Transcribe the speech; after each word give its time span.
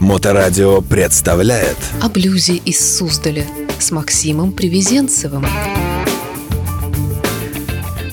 Моторадио 0.00 0.80
представляет 0.80 1.76
О 2.00 2.08
блюзе 2.08 2.56
из 2.56 2.96
Суздаля 2.96 3.46
с 3.78 3.90
Максимом 3.90 4.52
Привезенцевым. 4.52 5.46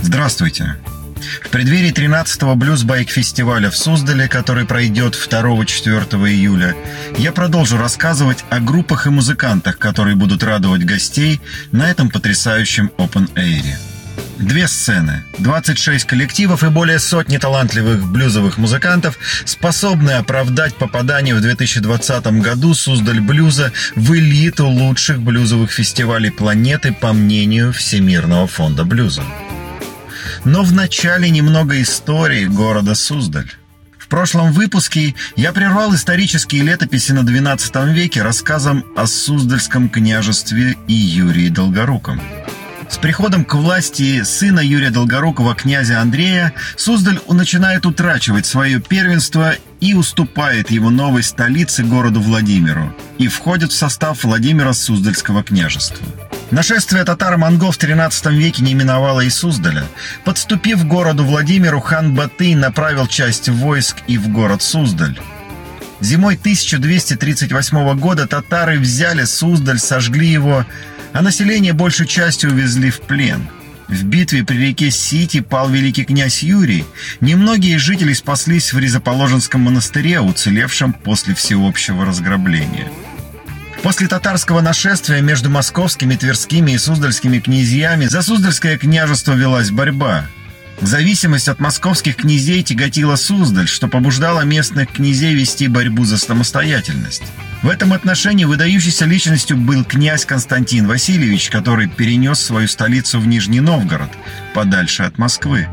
Здравствуйте! 0.02 0.76
В 1.46 1.50
преддверии 1.50 1.94
13-го 1.94 2.56
блюз-байк-фестиваля 2.56 3.70
в 3.70 3.78
Суздале, 3.78 4.28
который 4.28 4.66
пройдет 4.66 5.14
2-4 5.14 6.30
июля, 6.30 6.76
я 7.18 7.32
продолжу 7.32 7.78
рассказывать 7.78 8.44
о 8.50 8.60
группах 8.60 9.08
и 9.08 9.10
музыкантах, 9.10 9.80
которые 9.80 10.18
будут 10.18 10.44
радовать 10.44 10.84
гостей 10.84 11.40
на 11.72 11.90
этом 11.90 12.10
потрясающем 12.10 12.92
Air. 12.98 13.97
Две 14.40 14.68
сцены, 14.68 15.24
26 15.40 16.06
коллективов 16.06 16.64
и 16.64 16.70
более 16.70 17.00
сотни 17.00 17.38
талантливых 17.38 18.06
блюзовых 18.06 18.60
музыкантов 18.60 19.18
способны 19.46 20.12
оправдать 20.12 20.76
попадание 20.76 21.34
в 21.34 21.42
2020 21.42 22.28
году 22.42 22.76
Суздаль 22.76 23.20
блюза 23.20 23.72
в 23.96 24.14
элиту 24.14 24.68
лучших 24.68 25.22
блюзовых 25.22 25.72
фестивалей 25.72 26.30
планеты 26.30 26.94
по 26.94 27.14
мнению 27.14 27.74
Всемирного 27.74 28.46
фонда 28.46 28.86
блюза. 28.86 29.24
Но 30.46 30.62
в 30.62 30.72
начале 30.72 31.32
немного 31.32 31.82
истории 31.82 32.46
города 32.46 32.94
Суздаль. 32.94 33.52
В 33.98 34.08
прошлом 34.08 34.52
выпуске 34.52 35.16
я 35.36 35.52
прервал 35.52 35.96
исторические 35.96 36.62
летописи 36.62 37.12
на 37.12 37.22
XII 37.22 37.92
веке 37.92 38.22
рассказом 38.22 38.86
о 38.96 39.08
Суздальском 39.08 39.90
княжестве 39.90 40.78
и 40.88 40.94
Юрии 40.94 41.50
Долгоруком– 41.50 42.22
с 42.90 42.98
приходом 42.98 43.44
к 43.44 43.54
власти 43.56 44.24
сына 44.24 44.60
Юрия 44.60 44.90
Долгорукова, 44.90 45.56
князя 45.56 46.02
Андрея, 46.02 46.54
Суздаль 46.76 47.20
начинает 47.30 47.86
утрачивать 47.86 48.46
свое 48.46 48.80
первенство 48.80 49.54
и 49.80 49.94
уступает 49.94 50.72
его 50.72 50.90
новой 50.90 51.24
столице, 51.24 51.84
городу 51.84 52.22
Владимиру, 52.22 52.96
и 53.18 53.28
входит 53.28 53.72
в 53.72 53.76
состав 53.76 54.24
Владимира 54.24 54.74
Суздальского 54.74 55.44
княжества. 55.44 56.06
Нашествие 56.50 57.04
татар-монгол 57.04 57.72
в 57.72 57.78
XIII 57.78 58.34
веке 58.34 58.64
не 58.64 58.74
миновало 58.74 59.22
и 59.22 59.30
Суздаля. 59.30 59.84
Подступив 60.24 60.82
к 60.84 60.88
городу 60.88 61.26
Владимиру, 61.26 61.82
хан 61.82 62.16
Батый 62.16 62.56
направил 62.56 63.08
часть 63.08 63.50
войск 63.50 63.98
и 64.08 64.18
в 64.18 64.30
город 64.30 64.62
Суздаль. 64.62 65.20
Зимой 66.00 66.36
1238 66.36 68.00
года 68.00 68.28
татары 68.28 68.80
взяли 68.80 69.26
Суздаль, 69.26 69.80
сожгли 69.80 70.28
его, 70.28 70.66
а 71.14 71.22
население 71.22 71.74
большей 71.74 72.08
частью 72.08 72.52
увезли 72.52 72.90
в 72.90 73.02
плен. 73.02 73.48
В 73.88 74.04
битве 74.04 74.44
при 74.44 74.58
реке 74.58 74.92
Сити 74.92 75.40
пал 75.40 75.70
великий 75.70 76.04
князь 76.04 76.44
Юрий. 76.44 76.86
Немногие 77.22 77.80
жители 77.80 78.14
спаслись 78.14 78.74
в 78.74 78.80
Ризоположенском 78.80 79.62
монастыре, 79.62 80.20
уцелевшем 80.20 80.92
после 80.92 81.34
всеобщего 81.34 82.06
разграбления. 82.06 82.92
После 83.84 84.08
татарского 84.08 84.60
нашествия 84.60 85.22
между 85.22 85.50
московскими, 85.50 86.16
тверскими 86.16 86.72
и 86.72 86.78
суздальскими 86.78 87.40
князьями 87.40 88.06
за 88.06 88.22
Суздальское 88.22 88.78
княжество 88.78 89.34
велась 89.34 89.72
борьба. 89.72 90.26
Зависимость 90.82 91.48
от 91.48 91.60
московских 91.60 92.18
князей 92.18 92.64
тяготила 92.64 93.16
Суздаль, 93.16 93.68
что 93.68 93.88
побуждало 93.88 94.42
местных 94.42 94.92
князей 94.92 95.34
вести 95.34 95.68
борьбу 95.68 96.04
за 96.06 96.18
самостоятельность. 96.18 97.24
В 97.64 97.70
этом 97.70 97.94
отношении 97.94 98.46
выдающейся 98.46 99.06
личностью 99.06 99.58
был 99.58 99.84
князь 99.84 100.26
Константин 100.26 100.88
Васильевич, 100.88 101.50
который 101.50 101.88
перенес 101.88 102.40
свою 102.40 102.68
столицу 102.68 103.20
в 103.20 103.28
Нижний 103.28 103.62
Новгород, 103.62 104.12
подальше 104.54 105.04
от 105.04 105.18
Москвы. 105.18 105.68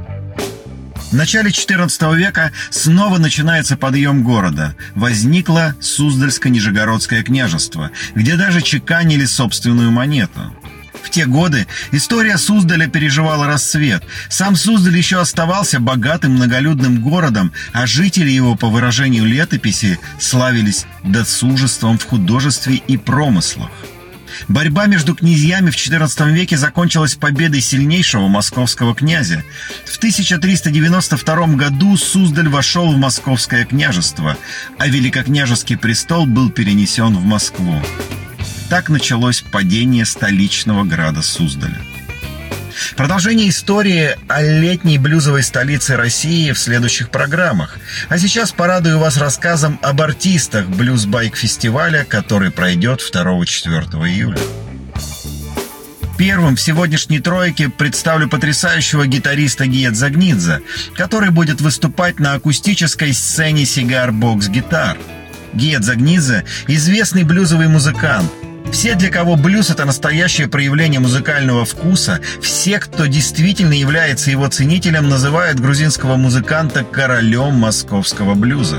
В 1.11 1.17
начале 1.17 1.51
XIV 1.51 2.17
века 2.17 2.51
снова 2.71 3.19
начинается 3.19 3.77
подъем 3.77 4.25
города. 4.25 4.75
Возникло 4.95 5.77
Суздальско-Нижегородское 5.81 7.23
княжество, 7.23 7.91
где 8.15 8.37
даже 8.37 8.63
чеканили 8.63 9.27
собственную 9.27 9.91
монету. 9.91 10.53
В 11.05 11.11
те 11.11 11.27
годы 11.27 11.67
история 11.93 12.39
Суздаля 12.39 12.89
переживала 12.89 13.47
расцвет. 13.47 14.03
Сам 14.31 14.57
Суздаль 14.57 14.97
еще 14.97 15.21
оставался 15.21 15.79
богатым 15.79 16.33
многолюдным 16.33 17.03
городом, 17.03 17.53
а 17.73 17.87
жители 17.87 18.31
его, 18.31 18.57
по 18.57 18.69
выражению 18.69 19.27
летописи, 19.27 20.01
славились 20.19 20.87
досужеством 21.05 21.99
в 21.99 22.05
художестве 22.07 22.77
и 22.77 22.97
промыслах. 22.97 23.71
Борьба 24.49 24.87
между 24.87 25.15
князьями 25.15 25.71
в 25.71 25.77
XIV 25.77 26.33
веке 26.33 26.57
закончилась 26.57 27.15
победой 27.15 27.61
сильнейшего 27.61 28.27
московского 28.27 28.95
князя. 28.95 29.45
В 29.85 29.97
1392 29.99 31.47
году 31.49 31.97
Суздаль 31.97 32.49
вошел 32.49 32.93
в 32.93 32.97
московское 32.97 33.65
княжество, 33.65 34.37
а 34.79 34.89
великокняжеский 34.89 35.77
престол 35.77 36.27
был 36.27 36.51
перенесен 36.51 37.15
в 37.17 37.25
Москву. 37.25 37.81
Так 38.75 38.89
началось 38.89 39.41
падение 39.41 40.05
столичного 40.05 40.83
града 40.83 41.23
Суздаля. 41.23 41.79
Продолжение 42.97 43.49
истории 43.49 44.17
о 44.27 44.43
летней 44.43 44.99
блюзовой 44.99 45.45
столице 45.45 45.95
России 45.95 46.51
в 46.51 46.59
следующих 46.59 47.11
программах. 47.11 47.79
А 48.09 48.19
сейчас 48.19 48.51
порадую 48.51 48.99
вас 48.99 49.17
рассказом 49.17 49.79
об 49.81 50.03
артистах 50.03 50.67
блюз-байк-фестиваля, 50.67 52.05
который 52.05 52.51
пройдет 52.51 52.99
2-4 52.99 54.09
июля. 54.09 54.39
Первым 56.19 56.57
в 56.57 56.61
сегодняшней 56.61 57.21
тройке 57.21 57.69
представлю 57.69 58.29
потрясающего 58.29 59.07
гитариста 59.07 59.67
Гиет 59.67 59.95
Загнидзе, 59.95 60.63
который 60.97 61.31
будет 61.31 61.61
выступать 61.61 62.19
на 62.19 62.33
акустической 62.33 63.13
сцене 63.13 63.67
Сигар 63.67 64.11
Бокс 64.11 64.49
Гитар. 64.49 64.99
Гиет 65.53 65.85
Загнидзе– 65.85 66.45
известный 66.67 67.23
блюзовый 67.23 67.69
музыкант, 67.69 68.33
все, 68.75 68.97
для 68.97 69.09
кого 69.09 69.37
блюз– 69.37 69.71
это 69.71 69.85
настоящее 69.85 70.49
проявление 70.49 70.99
музыкального 70.99 71.65
вкуса, 71.65 72.19
все, 72.43 72.81
кто 72.81 73.07
действительно 73.07 73.73
является 73.73 74.33
его 74.33 74.49
ценителем, 74.49 75.09
называют 75.09 75.61
грузинского 75.61 76.17
музыканта 76.17 76.83
королем 76.83 77.55
московского 77.55 78.35
блюза. 78.35 78.79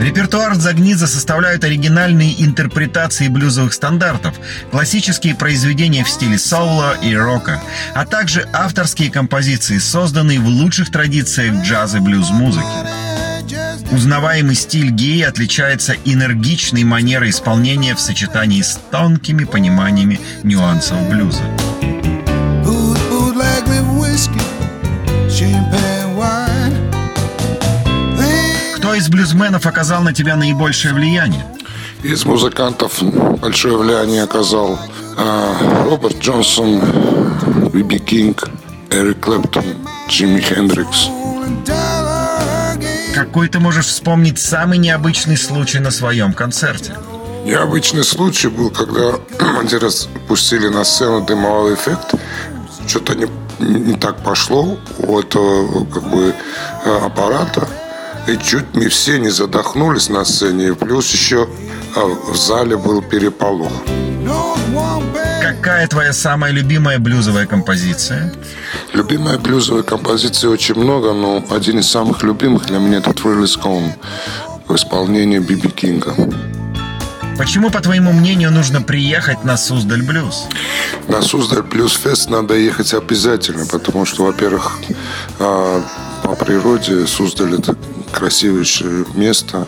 Репертуар 0.00 0.54
Загниза 0.54 1.06
составляют 1.06 1.64
оригинальные 1.64 2.42
интерпретации 2.42 3.28
блюзовых 3.28 3.74
стандартов, 3.74 4.34
классические 4.70 5.34
произведения 5.34 6.02
в 6.02 6.08
стиле 6.08 6.38
соула 6.38 6.94
и 7.02 7.14
рока, 7.14 7.60
а 7.92 8.06
также 8.06 8.48
авторские 8.54 9.10
композиции, 9.10 9.76
созданные 9.76 10.40
в 10.40 10.46
лучших 10.46 10.90
традициях 10.90 11.62
джаз 11.62 11.94
и 11.94 11.98
блюз-музыки. 11.98 12.99
Узнаваемый 13.92 14.54
стиль 14.54 14.90
гея 14.90 15.28
отличается 15.28 15.96
энергичной 16.04 16.84
манерой 16.84 17.30
исполнения 17.30 17.94
в 17.94 18.00
сочетании 18.00 18.62
с 18.62 18.78
тонкими 18.90 19.44
пониманиями 19.44 20.20
нюансов 20.42 20.98
блюза. 21.08 21.42
Кто 28.76 28.94
из 28.94 29.08
блюзменов 29.08 29.66
оказал 29.66 30.02
на 30.02 30.12
тебя 30.12 30.36
наибольшее 30.36 30.94
влияние? 30.94 31.44
Из 32.02 32.24
музыкантов 32.24 33.02
большое 33.40 33.76
влияние 33.76 34.22
оказал 34.22 34.78
а, 35.18 35.84
Роберт 35.84 36.18
Джонсон, 36.18 36.80
Биби 37.72 37.98
Кинг, 37.98 38.48
Эрик 38.90 39.20
Клэптон, 39.20 39.64
Джимми 40.08 40.40
Хендрикс. 40.40 41.08
Какой 43.20 43.48
ты 43.48 43.60
можешь 43.60 43.84
вспомнить 43.84 44.38
самый 44.38 44.78
необычный 44.78 45.36
случай 45.36 45.78
на 45.78 45.90
своем 45.90 46.32
концерте? 46.32 46.94
Необычный 47.44 48.02
случай 48.02 48.48
был, 48.48 48.70
когда 48.70 49.16
один 49.60 49.78
раз 49.80 50.08
пустили 50.26 50.68
на 50.68 50.84
сцену 50.84 51.20
дымовой 51.20 51.74
эффект. 51.74 52.14
Что-то 52.86 53.14
не, 53.14 53.26
не 53.58 53.94
так 53.94 54.24
пошло 54.24 54.78
у 54.96 55.18
этого 55.18 55.84
как 55.84 56.08
бы 56.08 56.34
э, 56.86 56.98
аппарата. 57.04 57.68
И 58.26 58.38
чуть 58.38 58.74
мы 58.74 58.88
все 58.88 59.18
не 59.18 59.28
задохнулись 59.28 60.08
на 60.08 60.24
сцене. 60.24 60.68
И 60.68 60.72
плюс 60.72 61.12
еще 61.12 61.46
э, 61.96 62.00
в 62.00 62.36
зале 62.38 62.78
был 62.78 63.02
переполох. 63.02 63.72
Какая 65.42 65.88
твоя 65.88 66.12
самая 66.12 66.52
любимая 66.52 66.98
блюзовая 66.98 67.46
композиция? 67.46 68.32
Любимая 68.92 69.38
блюзовая 69.38 69.82
композиция 69.82 70.50
очень 70.50 70.74
много, 70.74 71.12
но 71.12 71.44
один 71.50 71.78
из 71.78 71.90
самых 71.90 72.22
любимых 72.22 72.66
для 72.66 72.78
меня 72.78 72.98
это 72.98 73.10
Thriller 73.10 73.44
Gone 73.62 73.92
в 74.68 74.74
исполнении 74.74 75.38
Биби 75.38 75.68
Кинга. 75.68 76.14
Почему, 77.40 77.70
по 77.70 77.80
твоему 77.80 78.12
мнению, 78.12 78.52
нужно 78.52 78.82
приехать 78.82 79.44
на 79.44 79.56
Суздаль 79.56 80.02
Блюз? 80.02 80.44
На 81.08 81.22
Суздаль 81.22 81.62
Блюз 81.62 81.94
Фест 81.94 82.28
надо 82.28 82.54
ехать 82.54 82.92
обязательно, 82.92 83.64
потому 83.64 84.04
что, 84.04 84.24
во-первых, 84.24 84.78
а, 85.38 85.82
по 86.22 86.34
природе 86.34 87.06
Суздаль 87.06 87.54
это 87.54 87.76
красивейшее 88.12 89.06
место, 89.14 89.66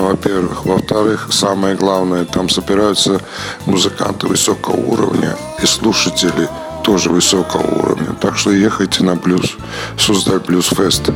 во-первых. 0.00 0.64
Во-вторых, 0.64 1.28
самое 1.30 1.74
главное, 1.76 2.24
там 2.24 2.48
собираются 2.48 3.20
музыканты 3.66 4.26
высокого 4.26 4.76
уровня 4.76 5.36
и 5.62 5.66
слушатели 5.66 6.48
тоже 6.82 7.10
высокого 7.10 7.62
уровня. 7.62 8.14
Так 8.20 8.36
что 8.36 8.50
ехайте 8.50 9.02
на 9.04 9.16
блюз, 9.16 9.56
Суздаль 9.96 10.40
Блюз 10.40 10.68
Фест. 10.68 11.10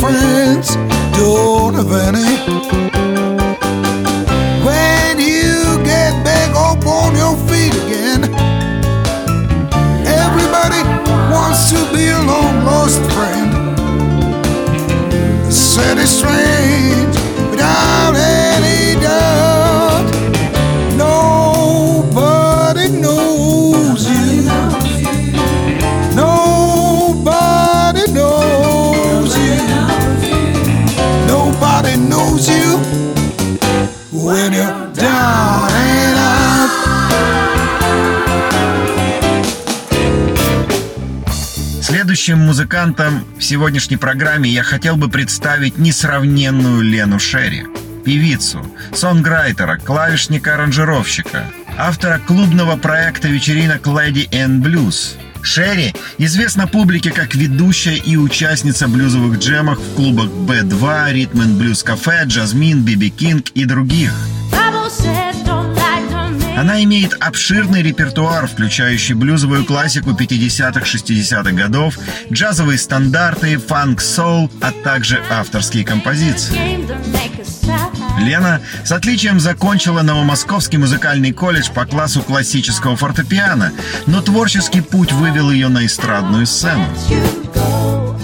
Friends, 0.00 0.76
don't 1.16 1.74
have 1.74 1.92
any 1.92 2.91
to 11.74 11.92
be 11.92 12.08
a 12.08 12.22
long 12.22 12.64
lost 12.64 13.00
friend. 13.12 13.50
Said 15.50 15.98
it's 15.98 16.10
strange 16.10 16.51
Следующим 42.22 42.46
музыкантом 42.46 43.24
в 43.36 43.42
сегодняшней 43.42 43.96
программе 43.96 44.48
я 44.48 44.62
хотел 44.62 44.96
бы 44.96 45.08
представить 45.08 45.78
несравненную 45.78 46.80
Лену 46.80 47.18
Шерри. 47.18 47.66
Певицу, 48.04 48.64
сонграйтера, 48.94 49.76
клавишника-аранжировщика, 49.78 51.46
автора 51.76 52.20
клубного 52.24 52.76
проекта 52.76 53.26
вечеринок 53.26 53.88
Lady 53.88 54.30
and 54.30 54.62
Blues. 54.62 55.16
Шерри 55.42 55.94
известна 56.16 56.68
публике 56.68 57.10
как 57.10 57.34
ведущая 57.34 57.96
и 57.96 58.16
участница 58.16 58.86
блюзовых 58.86 59.40
джемов 59.40 59.80
в 59.80 59.94
клубах 59.96 60.26
B2, 60.26 61.12
Rhythm 61.12 61.32
and 61.32 61.58
Blues 61.58 61.84
Cafe, 61.84 62.24
Jasmine, 62.26 62.84
BB 62.84 63.16
King 63.16 63.50
и 63.54 63.64
других. 63.64 64.12
Она 66.62 66.80
имеет 66.84 67.14
обширный 67.14 67.82
репертуар, 67.82 68.46
включающий 68.46 69.16
блюзовую 69.16 69.64
классику 69.64 70.10
50-х, 70.10 70.82
60-х 70.82 71.50
годов, 71.50 71.98
джазовые 72.30 72.78
стандарты, 72.78 73.58
фанк-соул, 73.58 74.48
а 74.60 74.70
также 74.70 75.20
авторские 75.28 75.84
композиции. 75.84 76.86
Лена 78.20 78.60
с 78.84 78.92
отличием 78.92 79.40
закончила 79.40 80.02
Новомосковский 80.02 80.78
музыкальный 80.78 81.32
колледж 81.32 81.68
по 81.74 81.84
классу 81.84 82.22
классического 82.22 82.94
фортепиано, 82.94 83.72
но 84.06 84.22
творческий 84.22 84.82
путь 84.82 85.10
вывел 85.10 85.50
ее 85.50 85.66
на 85.66 85.84
эстрадную 85.84 86.46
сцену. 86.46 86.86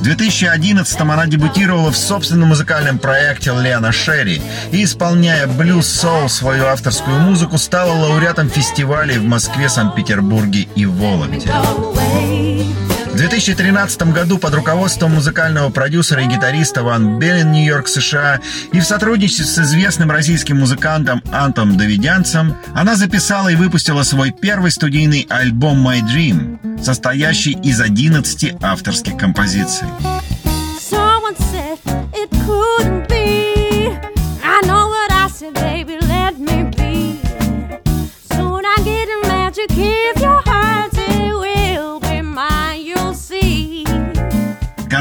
В 0.08 0.10
2011 0.10 1.00
она 1.00 1.26
дебютировала 1.26 1.92
в 1.92 1.96
собственном 1.98 2.48
музыкальном 2.48 2.98
проекте 2.98 3.52
Лена 3.52 3.92
Шерри 3.92 4.40
и, 4.72 4.84
исполняя 4.84 5.46
блюз-соул 5.46 6.30
свою 6.30 6.64
авторскую 6.64 7.18
музыку, 7.18 7.58
стала 7.58 7.92
лауреатом 7.92 8.48
фестивалей 8.48 9.18
в 9.18 9.24
Москве, 9.24 9.68
Санкт-Петербурге 9.68 10.66
и 10.74 10.86
Вологде. 10.86 11.52
В 13.18 13.20
2013 13.20 14.12
году 14.12 14.38
под 14.38 14.54
руководством 14.54 15.16
музыкального 15.16 15.70
продюсера 15.70 16.22
и 16.22 16.28
гитариста 16.28 16.84
Ван 16.84 17.18
Беллен 17.18 17.50
Нью-Йорк, 17.50 17.88
США 17.88 18.38
и 18.72 18.78
в 18.78 18.84
сотрудничестве 18.84 19.44
с 19.44 19.58
известным 19.58 20.12
российским 20.12 20.60
музыкантом 20.60 21.20
Антом 21.32 21.76
Давидянцем 21.76 22.54
она 22.76 22.94
записала 22.94 23.48
и 23.48 23.56
выпустила 23.56 24.04
свой 24.04 24.30
первый 24.30 24.70
студийный 24.70 25.26
альбом 25.28 25.84
«My 25.84 26.00
Dream», 26.00 26.80
состоящий 26.80 27.58
из 27.60 27.80
11 27.80 28.54
авторских 28.62 29.16
композиций. 29.16 29.88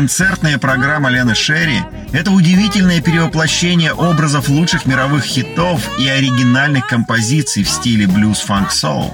Концертная 0.08 0.58
программа 0.58 1.10
Лены 1.10 1.36
Шерри– 1.36 1.82
это 2.14 2.32
удивительное 2.32 3.02
перевоплощение 3.02 3.92
образов 3.92 4.48
лучших 4.48 4.86
мировых 4.86 5.26
хитов 5.26 5.82
и 6.00 6.08
оригинальных 6.08 6.88
композиций 6.88 7.66
в 7.66 7.70
стиле 7.70 8.08
блюз-фанк-соул. 8.08 9.14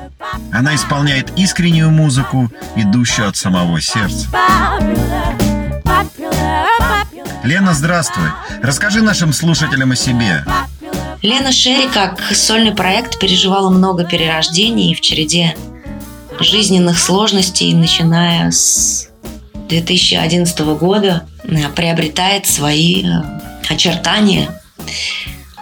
Она 0.52 0.76
исполняет 0.76 1.32
искреннюю 1.36 1.90
музыку, 1.90 2.52
идущую 2.76 3.28
от 3.28 3.36
самого 3.36 3.82
сердца. 3.82 4.28
Лена, 7.42 7.74
здравствуй. 7.74 8.28
Расскажи 8.62 9.02
нашим 9.02 9.34
слушателям 9.34 9.94
о 9.94 9.96
себе. 9.96 10.46
Лена 11.24 11.52
Шерри 11.52 11.90
как 11.92 12.22
сольный 12.36 12.76
проект 12.76 13.18
переживала 13.18 13.72
много 13.72 14.06
перерождений 14.06 14.94
в 14.94 15.02
череде 15.02 15.56
жизненных 16.40 17.00
сложностей, 17.00 17.74
начиная 17.74 18.52
с 18.52 19.10
2011 19.68 20.60
года, 20.76 21.28
э, 21.44 21.70
приобретает 21.70 22.46
свои 22.48 23.04
э, 23.04 23.22
очертания. 23.70 24.62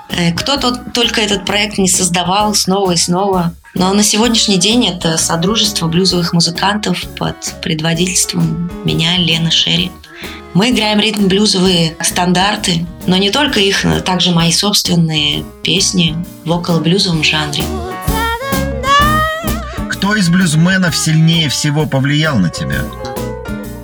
Э, 0.10 0.32
Кто-то 0.34 0.76
только 0.94 1.22
этот 1.22 1.46
проект 1.46 1.78
не 1.78 1.88
создавал 1.88 2.54
снова 2.54 2.92
и 2.92 2.98
снова. 2.98 3.54
Но 3.74 3.94
на 3.94 4.04
сегодняшний 4.04 4.58
день 4.58 4.88
это 4.88 5.18
содружество 5.18 5.88
блюзовых 5.88 6.34
музыкантов 6.34 7.06
под 7.18 7.38
предводительством 7.62 8.70
меня, 8.84 9.18
Лены 9.18 9.50
Шерри. 9.50 9.92
Мы 10.54 10.72
играем 10.72 11.00
ритм-блюзовые 11.00 11.96
стандарты, 12.02 12.86
но 13.08 13.16
не 13.16 13.32
только 13.32 13.62
их, 13.62 13.86
но 13.86 14.02
также 14.02 14.32
мои 14.32 14.52
собственные 14.52 15.46
песни 15.64 16.18
в 16.44 16.52
около-блюзовом 16.52 17.24
жанре. 17.24 17.64
Кто 19.90 20.16
из 20.16 20.28
блюзменов 20.28 20.98
сильнее 20.98 21.48
всего 21.48 21.86
повлиял 21.86 22.38
на 22.38 22.50
тебя? 22.50 22.82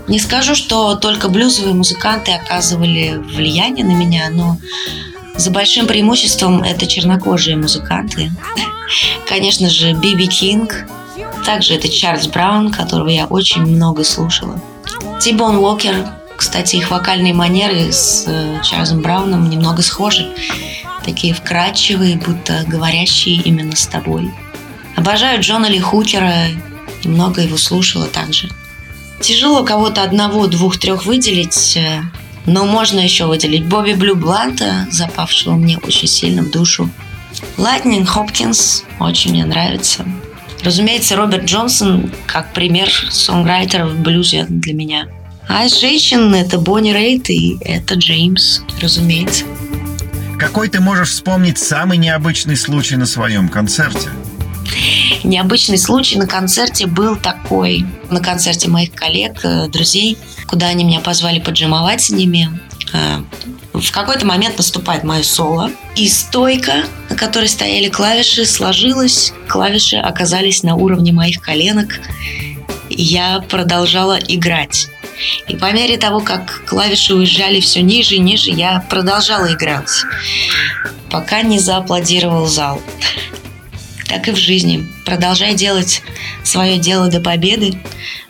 Не 0.07 0.19
скажу, 0.19 0.55
что 0.55 0.95
только 0.95 1.27
блюзовые 1.27 1.73
музыканты 1.73 2.31
оказывали 2.31 3.17
влияние 3.17 3.85
на 3.85 3.91
меня, 3.91 4.29
но 4.31 4.57
за 5.35 5.51
большим 5.51 5.85
преимуществом 5.85 6.63
это 6.63 6.87
чернокожие 6.87 7.57
музыканты. 7.57 8.31
Конечно 9.27 9.69
же, 9.69 9.93
Биби 9.93 10.27
Кинг, 10.27 10.85
также 11.45 11.73
это 11.73 11.89
Чарльз 11.89 12.27
Браун, 12.27 12.71
которого 12.71 13.09
я 13.09 13.25
очень 13.25 13.61
много 13.63 14.03
слушала. 14.03 14.61
Тибон 15.19 15.57
Уокер, 15.57 16.07
кстати, 16.37 16.77
их 16.77 16.91
вокальные 16.91 17.33
манеры 17.33 17.91
с 17.91 18.25
э, 18.27 18.61
Чарльзом 18.63 19.01
Брауном 19.01 19.49
немного 19.49 19.81
схожи. 19.81 20.31
Такие 21.03 21.33
вкрадчивые, 21.33 22.17
будто 22.17 22.63
говорящие 22.67 23.41
именно 23.41 23.75
с 23.75 23.87
тобой. 23.87 24.31
Обожаю 24.95 25.41
Джона 25.41 25.65
Ли 25.65 25.79
Хукера 25.79 26.47
и 27.03 27.07
много 27.07 27.41
его 27.41 27.57
слушала 27.57 28.07
также. 28.07 28.49
Тяжело 29.21 29.63
кого-то 29.63 30.03
одного, 30.03 30.47
двух, 30.47 30.77
трех 30.77 31.05
выделить, 31.05 31.75
э, 31.77 32.01
но 32.45 32.65
можно 32.65 32.99
еще 32.99 33.25
выделить 33.25 33.65
Бобби 33.65 33.93
Блю 33.93 34.15
Блэнда, 34.15 34.87
запавшего 34.91 35.53
мне 35.55 35.77
очень 35.79 36.07
сильно 36.07 36.43
в 36.43 36.51
душу. 36.51 36.89
Лайтнинг 37.57 38.07
Хопкинс 38.07 38.83
очень 38.99 39.31
мне 39.31 39.45
нравится. 39.45 40.05
Разумеется, 40.63 41.15
Роберт 41.15 41.45
Джонсон 41.45 42.11
как 42.25 42.53
пример 42.53 42.89
songwriter 43.09 43.78
а 43.78 43.85
в 43.87 43.99
блюзе 43.99 44.45
для 44.49 44.73
меня. 44.73 45.07
А 45.47 45.65
из 45.65 45.79
женщин 45.79 46.33
это 46.33 46.59
Бонни 46.59 46.91
Рейт 46.91 47.29
и 47.29 47.57
Этта 47.61 47.95
Джеймс, 47.95 48.61
разумеется. 48.81 49.45
Какой 50.37 50.67
ты 50.67 50.79
можешь 50.79 51.09
вспомнить 51.09 51.57
самый 51.57 51.97
необычный 51.97 52.57
случай 52.57 52.95
на 52.95 53.05
своем 53.05 53.49
концерте? 53.49 54.09
Необычный 55.23 55.77
случай 55.77 56.17
на 56.17 56.27
концерте 56.27 56.87
был 56.87 57.15
такой. 57.15 57.85
На 58.09 58.19
концерте 58.19 58.69
моих 58.69 58.93
коллег, 58.93 59.39
э, 59.43 59.67
друзей, 59.67 60.17
куда 60.47 60.67
они 60.67 60.83
меня 60.83 60.99
позвали 60.99 61.39
поджимовать 61.39 62.01
с 62.01 62.09
ними. 62.09 62.59
Э, 62.93 63.21
В 63.73 63.91
какой-то 63.91 64.25
момент 64.25 64.57
наступает 64.57 65.03
мое 65.03 65.21
соло, 65.21 65.69
и 65.95 66.07
стойка, 66.07 66.83
на 67.09 67.15
которой 67.15 67.47
стояли 67.47 67.89
клавиши, 67.89 68.45
сложилась. 68.45 69.33
Клавиши 69.47 69.97
оказались 69.97 70.63
на 70.63 70.75
уровне 70.75 71.11
моих 71.11 71.41
коленок. 71.41 71.99
Я 72.89 73.39
продолжала 73.49 74.17
играть. 74.17 74.87
И 75.47 75.55
по 75.55 75.71
мере 75.71 75.97
того, 75.97 76.21
как 76.21 76.63
клавиши 76.65 77.13
уезжали 77.13 77.59
все 77.59 77.81
ниже 77.81 78.15
и 78.15 78.19
ниже, 78.19 78.51
я 78.51 78.83
продолжала 78.89 79.51
играть, 79.53 79.89
пока 81.09 81.41
не 81.41 81.59
зааплодировал 81.59 82.47
зал 82.47 82.81
так 84.07 84.27
и 84.27 84.31
в 84.31 84.37
жизни. 84.37 84.87
Продолжай 85.05 85.53
делать 85.55 86.01
свое 86.43 86.77
дело 86.77 87.09
до 87.09 87.19
победы, 87.19 87.79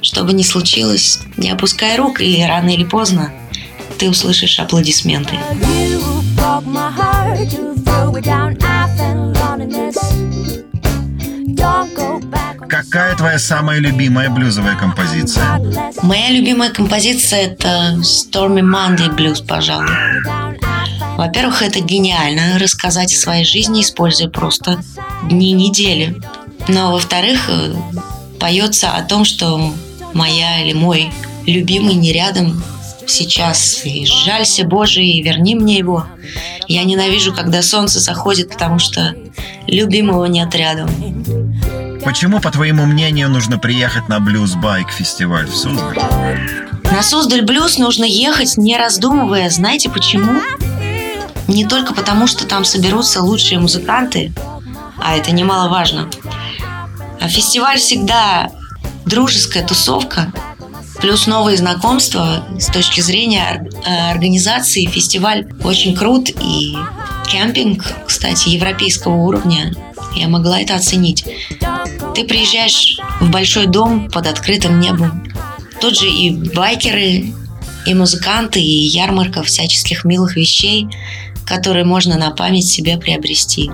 что 0.02 0.24
бы 0.24 0.34
ни 0.34 0.44
случилось, 0.44 1.20
не 1.38 1.50
опускай 1.50 1.98
рук, 1.98 2.22
и 2.22 2.44
рано 2.44 2.70
или 2.70 2.84
поздно 2.84 3.32
ты 3.98 4.10
услышишь 4.10 4.60
аплодисменты. 4.60 5.38
Какая 12.70 13.16
твоя 13.16 13.40
самая 13.40 13.80
любимая 13.80 14.30
блюзовая 14.30 14.76
композиция? 14.76 15.60
Моя 16.04 16.32
любимая 16.32 16.70
композиция 16.70 17.48
это 17.48 17.96
Stormy 18.02 18.62
Monday 18.62 19.16
Blues, 19.16 19.46
пожалуй. 19.46 19.88
Во-первых, 21.18 21.64
это 21.64 21.80
гениально 21.80 22.60
рассказать 22.60 23.12
о 23.12 23.18
своей 23.18 23.44
жизни, 23.44 23.82
используя 23.82 24.30
просто 24.30 24.80
дни 25.24 25.52
недели. 25.52 26.22
Но, 26.68 26.92
во-вторых, 26.92 27.50
э, 27.50 27.74
поется 28.40 28.92
о 28.92 29.02
том, 29.02 29.26
что 29.26 29.74
моя 30.14 30.62
или 30.64 30.74
мой 30.74 31.12
любимый 31.48 31.96
не 31.96 32.14
рядом 32.14 32.62
сейчас. 33.08 33.82
И 33.84 34.06
жалься, 34.06 34.64
Боже, 34.64 35.02
и 35.02 35.22
верни 35.24 35.56
мне 35.56 35.78
его. 35.78 36.06
Я 36.68 36.84
ненавижу, 36.84 37.34
когда 37.34 37.64
солнце 37.64 38.00
заходит, 38.00 38.50
потому 38.50 38.78
что 38.78 39.16
любимого 39.66 40.26
нет 40.26 40.54
рядом. 40.54 40.90
Почему, 42.04 42.40
по 42.40 42.52
твоему 42.52 42.86
мнению, 42.86 43.30
нужно 43.30 43.58
приехать 43.58 44.08
на 44.08 44.20
Блюз 44.20 44.54
Байк 44.54 44.92
фестиваль 44.92 45.48
в 45.48 45.56
Суздаль? 45.56 45.98
На 46.84 47.02
Суздаль 47.02 47.42
Блюз 47.42 47.80
нужно 47.80 48.06
ехать, 48.06 48.56
не 48.58 48.78
раздумывая. 48.78 49.50
Знаете 49.50 49.90
почему? 49.90 50.42
Не 51.48 51.66
только 51.66 51.94
потому, 51.94 52.28
что 52.28 52.46
там 52.46 52.66
соберутся 52.66 53.22
лучшие 53.22 53.60
музыканты, 53.60 54.34
а 55.00 55.16
это 55.16 55.32
немаловажно. 55.32 56.10
А 57.20 57.28
фестиваль 57.28 57.78
всегда 57.78 58.52
дружеская 59.06 59.66
тусовка, 59.66 60.32
плюс 61.00 61.28
новые 61.28 61.58
знакомства 61.58 62.44
с 62.60 62.68
точки 62.68 63.02
зрения 63.02 63.70
э, 63.86 64.12
организации. 64.12 64.86
Фестиваль 64.86 65.48
очень 65.64 65.96
крут 65.96 66.30
и 66.30 66.76
кемпинг, 67.30 67.86
кстати, 68.06 68.50
европейского 68.50 69.16
уровня. 69.16 69.74
Я 70.16 70.28
могла 70.28 70.60
это 70.60 70.76
оценить. 70.76 71.26
Ты 72.16 72.26
приезжаешь 72.26 72.98
в 73.20 73.30
большой 73.30 73.68
дом 73.68 74.10
под 74.10 74.28
открытым 74.28 74.80
небом. 74.80 75.24
Тут 75.80 76.00
же 76.00 76.10
и 76.10 76.32
байкеры, 76.32 77.34
и 77.86 77.94
музыканты, 77.94 78.60
и 78.60 78.88
ярмарка 78.88 79.44
всяческих 79.44 80.04
милых 80.04 80.36
вещей, 80.36 80.88
которые 81.48 81.86
можно 81.86 82.18
на 82.18 82.32
память 82.32 82.68
себе 82.68 82.98
приобрести. 82.98 83.72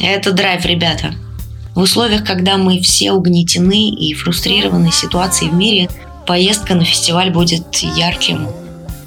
Это 0.00 0.32
драйв, 0.32 0.64
ребята. 0.64 1.14
В 1.74 1.80
условиях, 1.80 2.24
когда 2.24 2.56
мы 2.56 2.80
все 2.80 3.12
угнетены 3.12 3.88
и 3.88 4.12
фрустрированы 4.14 4.92
ситуацией 4.92 5.50
в 5.50 5.54
мире, 5.54 5.88
поездка 6.26 6.74
на 6.74 6.84
фестиваль 6.84 7.30
будет 7.30 7.76
ярким, 7.76 8.48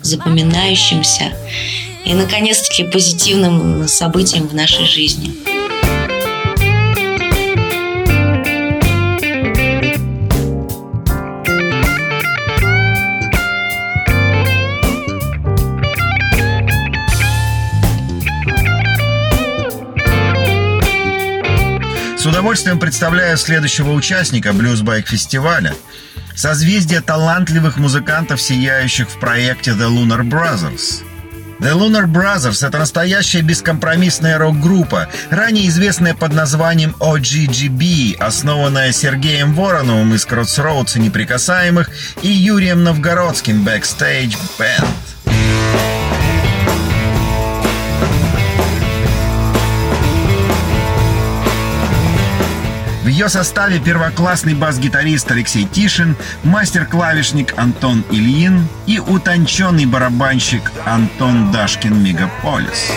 запоминающимся 0.01 1.33
и, 2.05 2.13
наконец-таки, 2.13 2.85
позитивным 2.85 3.87
событием 3.87 4.47
в 4.47 4.55
нашей 4.55 4.85
жизни. 4.85 5.52
Удовольствием 22.43 22.77
представляю 22.77 23.37
следующего 23.37 23.91
участника 23.91 24.51
Блюзбайк 24.51 25.07
фестиваля. 25.07 25.73
Созвездие 26.35 26.99
талантливых 26.99 27.77
музыкантов, 27.77 28.41
сияющих 28.41 29.09
в 29.09 29.17
проекте 29.17 29.71
The 29.71 29.87
Lunar 29.87 30.29
Brothers. 30.29 31.05
The 31.61 31.71
Lunar 31.71 32.05
Brothers— 32.05 32.67
это 32.67 32.79
настоящая 32.79 33.43
бескомпромиссная 33.43 34.37
рок-группа, 34.37 35.07
ранее 35.29 35.69
известная 35.69 36.15
под 36.15 36.33
названием 36.33 36.97
OGGB, 36.99 38.17
основанная 38.17 38.91
Сергеем 38.91 39.53
Вороновым 39.53 40.13
из 40.13 40.27
Crossroads 40.27 40.97
и 40.97 40.99
Неприкасаемых 40.99 41.89
и 42.23 42.27
Юрием 42.27 42.83
Новгородским 42.83 43.65
Backstage 43.65 44.35
Band. 44.59 45.12
Ее 53.13 53.29
составе 53.29 53.79
первоклассный 53.79 54.55
бас-гитарист 54.55 55.29
Алексей 55.29 55.65
Тишин, 55.65 56.15
мастер-клавишник 56.43 57.53
Антон 57.59 58.03
Ильин 58.09 58.67
и 58.87 58.97
утонченный 58.97 59.85
барабанщик 59.85 60.71
Антон 60.83 61.51
Дашкин 61.51 62.03
Мегаполис. 62.03 62.91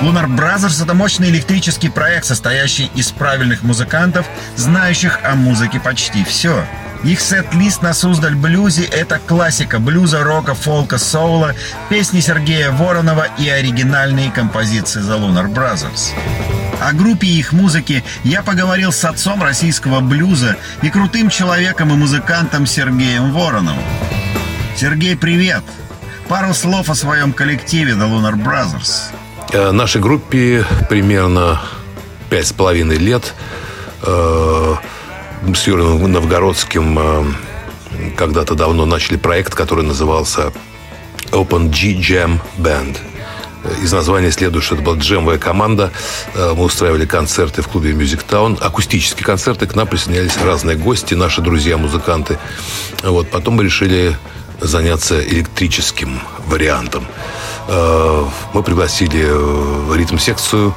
Lunar 0.00 0.26
Brothers— 0.26 0.82
это 0.84 0.94
мощный 0.94 1.28
электрический 1.28 1.88
проект, 1.88 2.26
состоящий 2.26 2.90
из 2.96 3.12
правильных 3.12 3.62
музыкантов, 3.62 4.26
знающих 4.56 5.20
о 5.22 5.36
музыке 5.36 5.78
почти 5.78 6.24
все. 6.24 6.66
Их 7.04 7.20
сет-лист 7.20 7.82
на 7.82 7.94
Суздаль 7.94 8.34
блюзе— 8.34 8.84
это 8.90 9.20
классика 9.20 9.78
блюза, 9.78 10.24
рока, 10.24 10.54
фолка, 10.54 10.98
соула, 10.98 11.54
песни 11.88 12.18
Сергея 12.18 12.72
Воронова 12.72 13.28
и 13.38 13.48
оригинальные 13.48 14.32
композиции 14.32 15.00
The 15.00 15.16
Lunar 15.16 15.46
Brothers. 15.54 16.12
О 16.80 16.92
группе 16.94 17.26
и 17.26 17.38
их 17.38 17.52
музыке 17.52 18.02
я 18.24 18.42
поговорил 18.42 18.90
с 18.90 19.04
отцом 19.04 19.42
российского 19.42 20.00
блюза 20.00 20.56
и 20.82 20.88
крутым 20.88 21.28
человеком 21.28 21.92
и 21.92 21.96
музыкантом 21.96 22.64
Сергеем 22.66 23.32
Вороновым. 23.32 23.82
Сергей, 24.76 25.14
привет! 25.14 25.62
Пару 26.28 26.54
слов 26.54 26.88
о 26.88 26.94
своем 26.94 27.32
коллективе 27.32 27.92
The 27.92 28.08
Lunar 28.08 28.34
Brothers. 28.34 29.12
Э, 29.52 29.72
Нашей 29.72 30.00
группе 30.00 30.64
примерно 30.88 31.60
пять 32.30 32.46
с 32.46 32.52
половиной 32.52 32.96
лет. 32.96 33.34
Э, 34.02 34.76
С 35.54 35.66
Юрием 35.66 36.10
Новгородским 36.10 36.98
э, 36.98 37.24
когда-то 38.16 38.54
давно 38.54 38.86
начали 38.86 39.16
проект, 39.16 39.54
который 39.54 39.84
назывался 39.84 40.52
Open 41.32 41.68
G 41.68 41.92
Jam 42.00 42.40
Band. 42.56 42.96
Из 43.82 43.92
названия 43.92 44.30
следует, 44.30 44.64
что 44.64 44.74
это 44.74 44.84
была 44.84 44.96
джемовая 44.96 45.38
команда. 45.38 45.90
Э, 46.34 46.54
Мы 46.56 46.64
устраивали 46.64 47.06
концерты 47.06 47.62
в 47.62 47.68
клубе 47.68 47.92
Music 47.92 48.24
Town. 48.28 48.58
Акустические 48.60 49.24
концерты. 49.24 49.66
К 49.66 49.74
нам 49.74 49.86
присоединялись 49.86 50.36
разные 50.44 50.76
гости, 50.76 51.14
наши 51.14 51.40
друзья-музыканты. 51.40 52.38
Вот. 53.02 53.30
Потом 53.30 53.54
мы 53.54 53.64
решили 53.64 54.16
заняться 54.60 55.22
электрическим 55.22 56.20
вариантом. 56.46 57.04
Э, 57.68 58.24
Мы 58.54 58.62
пригласили 58.62 59.24
э, 59.26 59.96
ритм-секцию 59.96 60.74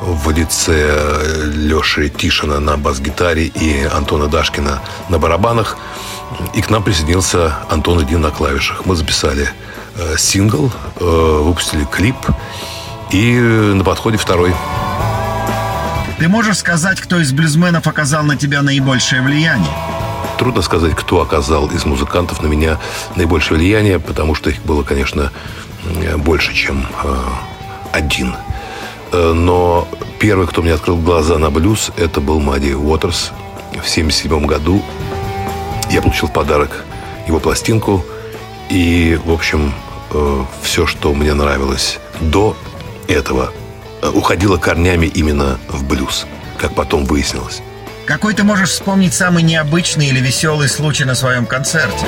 в 0.00 0.30
лице 0.30 1.50
Леши 1.54 2.10
Тишина 2.10 2.60
на 2.60 2.76
бас-гитаре 2.76 3.46
и 3.46 3.84
Антона 3.84 4.26
Дашкина 4.26 4.82
на 5.08 5.18
барабанах. 5.18 5.76
И 6.54 6.62
к 6.62 6.70
нам 6.70 6.82
присоединился 6.82 7.56
Антон 7.70 8.00
Один 8.00 8.20
на 8.20 8.30
клавишах. 8.30 8.86
Мы 8.86 8.96
записали 8.96 9.48
э, 9.96 10.16
сингл, 10.18 10.72
э, 11.00 11.40
выпустили 11.42 11.84
клип 11.84 12.16
и 13.10 13.38
на 13.38 13.84
подходе 13.84 14.16
второй. 14.16 14.54
Ты 16.18 16.28
можешь 16.28 16.58
сказать, 16.58 17.00
кто 17.00 17.20
из 17.20 17.32
блюзменов 17.32 17.86
оказал 17.86 18.22
на 18.24 18.36
тебя 18.36 18.62
наибольшее 18.62 19.22
влияние? 19.22 19.70
Трудно 20.38 20.62
сказать, 20.62 20.94
кто 20.94 21.20
оказал 21.20 21.68
из 21.68 21.84
музыкантов 21.84 22.42
на 22.42 22.46
меня 22.46 22.78
наибольшее 23.16 23.58
влияние, 23.58 23.98
потому 23.98 24.34
что 24.34 24.50
их 24.50 24.62
было, 24.62 24.82
конечно, 24.82 25.30
э, 25.84 26.16
больше, 26.16 26.54
чем 26.54 26.86
э, 27.02 27.16
один. 27.92 28.34
Но 29.12 29.86
первый, 30.18 30.48
кто 30.48 30.60
мне 30.60 30.72
открыл 30.72 30.96
глаза 30.96 31.38
на 31.38 31.48
блюз, 31.50 31.92
это 31.96 32.20
был 32.20 32.40
Мадди 32.40 32.72
Уотерс. 32.72 33.30
В 33.70 33.86
1977 33.86 34.44
году 34.46 34.82
я 35.90 36.02
получил 36.02 36.26
в 36.26 36.32
подарок 36.32 36.84
его 37.28 37.38
пластинку. 37.38 38.04
И, 38.70 39.18
в 39.24 39.30
общем, 39.30 39.72
все, 40.62 40.86
что 40.86 41.14
мне 41.14 41.34
нравилось 41.34 41.98
до 42.20 42.56
этого, 43.08 43.52
э, 44.02 44.08
уходило 44.08 44.56
корнями 44.56 45.06
именно 45.06 45.58
в 45.68 45.84
блюз, 45.84 46.26
как 46.58 46.74
потом 46.74 47.04
выяснилось. 47.04 47.62
Какой 48.06 48.34
ты 48.34 48.44
можешь 48.44 48.70
вспомнить 48.70 49.14
самый 49.14 49.42
необычный 49.42 50.08
или 50.08 50.20
веселый 50.20 50.68
случай 50.68 51.04
на 51.04 51.14
своем 51.14 51.46
концерте? 51.46 52.06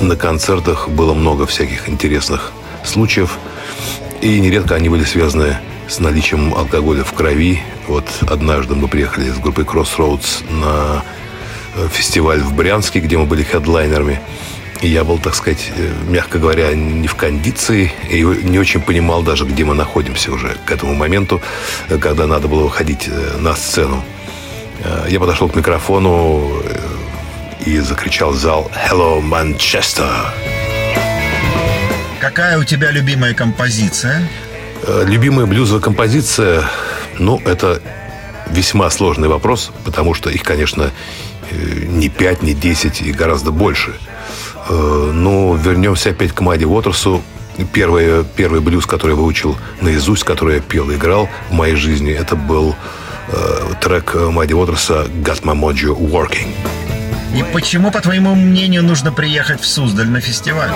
На 0.00 0.16
концертах 0.16 0.88
было 0.88 1.14
много 1.14 1.46
всяких 1.46 1.88
интересных 1.88 2.52
случаев, 2.84 3.38
и 4.20 4.38
нередко 4.38 4.76
они 4.76 4.88
были 4.88 5.04
связаны 5.04 5.56
с 5.88 5.98
наличием 5.98 6.54
алкоголя 6.54 7.02
в 7.02 7.12
крови. 7.12 7.62
Вот 7.88 8.08
однажды 8.28 8.74
мы 8.74 8.88
приехали 8.88 9.30
с 9.30 9.38
группой 9.38 9.64
Crossroads 9.64 10.48
на 10.50 11.04
э, 11.76 11.88
фестиваль 11.92 12.40
в 12.40 12.54
Брянске, 12.54 13.00
где 13.00 13.18
мы 13.18 13.26
были 13.26 13.42
хедлайнерами. 13.42 14.20
И 14.80 14.88
я 14.88 15.04
был, 15.04 15.18
так 15.18 15.34
сказать, 15.34 15.70
э, 15.76 15.92
мягко 16.08 16.38
говоря, 16.38 16.74
не 16.74 17.06
в 17.06 17.14
кондиции 17.14 17.92
и 18.10 18.22
не 18.22 18.58
очень 18.58 18.80
понимал 18.80 19.22
даже, 19.22 19.44
где 19.44 19.64
мы 19.64 19.74
находимся 19.74 20.32
уже 20.32 20.56
к 20.66 20.70
этому 20.70 20.94
моменту, 20.94 21.40
э, 21.88 21.98
когда 21.98 22.26
надо 22.26 22.48
было 22.48 22.64
выходить 22.64 23.08
э, 23.08 23.36
на 23.38 23.54
сцену. 23.54 24.04
Я 25.08 25.18
подошел 25.18 25.48
к 25.48 25.54
микрофону 25.54 26.62
и 27.64 27.78
закричал 27.78 28.32
в 28.32 28.36
зал 28.36 28.70
«Hello, 28.74 29.22
Manchester!» 29.22 30.10
Какая 32.20 32.58
у 32.58 32.64
тебя 32.64 32.90
любимая 32.90 33.32
композиция? 33.32 34.28
Любимая 35.06 35.46
блюзовая 35.46 35.80
композиция, 35.80 36.64
ну, 37.18 37.40
это 37.46 37.80
весьма 38.50 38.90
сложный 38.90 39.28
вопрос, 39.28 39.70
потому 39.84 40.12
что 40.12 40.28
их, 40.28 40.42
конечно, 40.42 40.90
не 41.50 42.10
5, 42.10 42.42
не 42.42 42.52
10 42.52 43.00
и 43.00 43.12
гораздо 43.12 43.52
больше. 43.52 43.94
Э, 44.68 45.10
Но 45.12 45.56
вернемся 45.56 46.10
опять 46.10 46.32
к 46.32 46.40
Мадди 46.40 46.64
Уотерсу. 46.64 47.22
первый, 47.72 48.24
первый 48.36 48.60
блюз, 48.60 48.86
который 48.86 49.12
я 49.12 49.16
выучил 49.16 49.56
наизусть, 49.80 50.24
который 50.24 50.56
я 50.56 50.60
пел 50.60 50.90
и 50.90 50.96
играл 50.96 51.28
в 51.50 51.52
моей 51.52 51.76
жизни, 51.76 52.12
это 52.12 52.34
был 52.36 52.74
э, 53.28 53.72
трек 53.80 54.14
Мадди 54.14 54.54
Уотерса 54.54 55.06
«Got 55.22 55.42
My 55.42 55.54
Mojo 55.54 55.96
Working». 55.96 56.48
И 57.36 57.44
почему, 57.52 57.90
по 57.90 58.00
твоему 58.00 58.34
мнению, 58.34 58.84
нужно 58.84 59.12
приехать 59.12 59.60
в 59.60 59.66
Суздаль 59.66 60.08
на 60.08 60.20
фестиваль? 60.20 60.70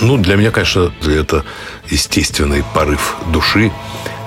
Ну, 0.00 0.16
для 0.16 0.36
меня, 0.36 0.50
конечно, 0.50 0.92
это 1.04 1.44
естественный 1.88 2.64
порыв 2.74 3.16
души. 3.32 3.70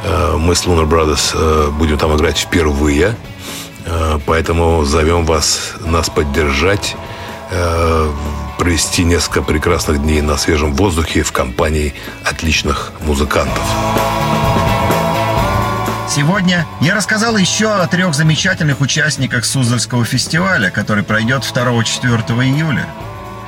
Э, 0.04 0.36
мы 0.38 0.56
с 0.56 0.66
Lunar 0.66 0.88
Brothers 0.88 1.72
будем 1.72 1.98
там 1.98 2.16
играть 2.16 2.38
впервые, 2.38 3.16
поэтому 4.26 4.86
зовем 4.86 5.26
вас 5.26 5.74
нас 5.86 6.10
поддержать, 6.10 6.96
провести 8.58 9.04
несколько 9.04 9.42
прекрасных 9.42 10.02
дней 10.02 10.22
на 10.22 10.38
свежем 10.38 10.74
воздухе 10.74 11.24
в 11.24 11.32
компании 11.32 11.94
отличных 12.24 12.92
музыкантов. 13.02 13.64
Сегодня 16.10 16.68
я 16.80 16.96
рассказал 16.96 17.38
еще 17.38 17.74
о 17.74 17.88
трех 17.88 18.14
замечательных 18.14 18.82
участниках 18.82 19.46
Суздальского 19.46 20.06
фестиваля, 20.06 20.70
который 20.70 21.04
пройдет 21.04 21.42
2-4 21.42 22.44
июля. 22.44 22.88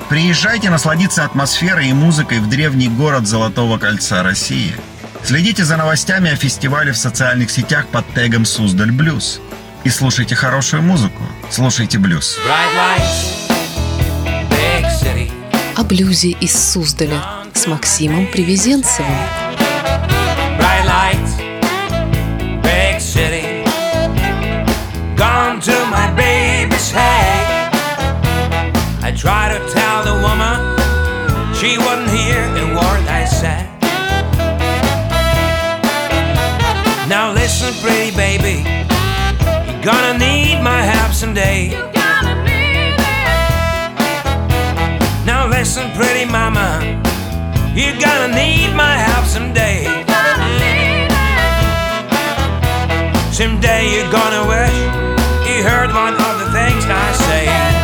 Приезжайте 0.09 0.69
насладиться 0.69 1.23
атмосферой 1.25 1.89
и 1.89 1.93
музыкой 1.93 2.39
в 2.39 2.49
древний 2.49 2.87
город 2.87 3.27
Золотого 3.27 3.77
кольца 3.77 4.23
России. 4.23 4.75
Следите 5.23 5.63
за 5.63 5.77
новостями 5.77 6.31
о 6.31 6.35
фестивале 6.35 6.91
в 6.91 6.97
социальных 6.97 7.49
сетях 7.49 7.87
под 7.87 8.05
тегом 8.13 8.45
Суздаль 8.45 8.91
Блюз. 8.91 9.41
И 9.83 9.89
слушайте 9.89 10.35
хорошую 10.35 10.81
музыку. 10.81 11.23
Слушайте 11.49 11.97
блюз. 11.99 12.37
О 15.76 15.84
блюзе 15.84 16.30
из 16.40 16.52
Суздаля 16.52 17.22
с 17.54 17.66
Максимом 17.66 18.26
Привезенцевым. 18.26 19.10
Bright 20.58 20.84
lights, 20.86 21.36
big 22.62 23.00
city. 23.00 23.64
Gone 25.16 25.60
to 25.60 25.72
my 25.90 26.10
baby's 26.16 26.90
hay. 26.90 27.68
I 29.02 29.12
try 29.14 29.48
to 29.52 29.58
tell 29.72 30.04
the 30.04 30.20
woman 30.22 30.76
she 31.54 31.78
wasn't 31.78 32.10
here 32.10 32.44
and 32.56 32.74
what 32.74 33.00
I 33.08 33.24
said. 33.24 33.66
Now 37.08 37.32
listen, 37.32 37.74
pretty 37.82 38.14
baby, 38.16 38.64
you're 39.66 39.82
gonna 39.82 40.16
need 40.16 40.62
my 40.62 40.82
help 40.82 41.12
someday. 41.12 41.93
Listen, 45.75 45.91
pretty 45.91 46.23
mama, 46.31 46.79
you're 47.73 47.99
gonna 47.99 48.33
need 48.33 48.73
my 48.75 48.95
help 48.97 49.25
someday. 49.25 49.83
Someday 53.31 53.93
you're 53.93 54.11
gonna 54.11 54.47
wish 54.47 54.75
you 55.47 55.63
heard 55.63 55.93
one 55.93 56.13
of 56.13 56.39
the 56.39 56.51
things 56.53 56.85
I 56.87 57.11
say. 57.27 57.74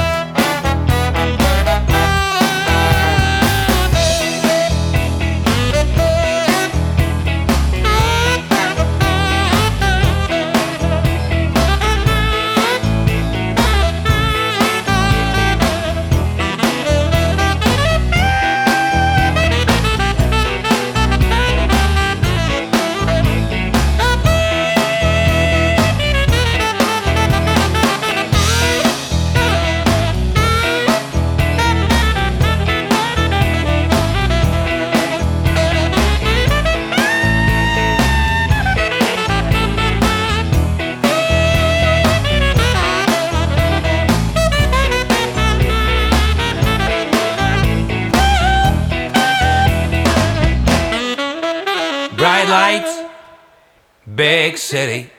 big 54.22 54.56
city. 54.56 55.10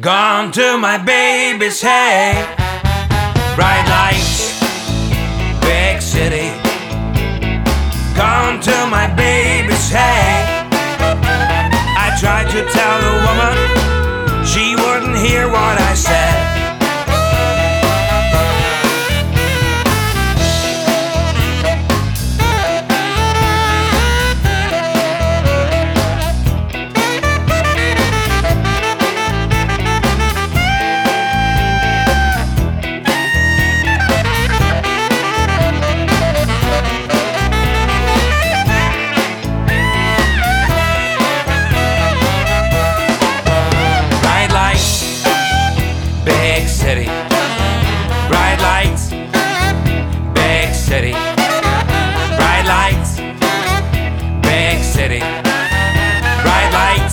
Gone 0.00 0.50
to 0.50 0.76
my 0.78 0.98
baby's 0.98 1.80
hay. 1.80 2.44
Bright 3.54 3.86
lights, 3.96 4.58
big 5.60 6.02
city. 6.02 6.48
Gone 8.16 8.58
to 8.68 8.76
my 8.96 9.06
baby's 9.14 9.88
hay. 9.88 10.66
I 12.04 12.08
tried 12.18 12.48
to 12.50 12.60
tell 12.76 12.96
the 13.06 13.14
woman, 13.26 13.56
she 14.44 14.74
wouldn't 14.82 15.16
hear 15.16 15.46
what 15.46 15.76
I 15.90 15.94
said. 15.94 16.35
city. 55.08 55.20
Like 55.20 57.05